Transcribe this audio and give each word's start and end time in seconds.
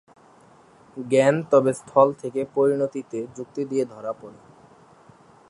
জ্ঞান 0.97 1.35
তবে 1.51 1.71
স্থল 1.73 2.07
থেকে 2.13 2.41
পরিণতিতে 2.55 3.19
যুক্তি 3.35 3.61
দিয়ে 3.65 3.85
ধরা 3.85 4.11
পড়ে। 4.13 4.39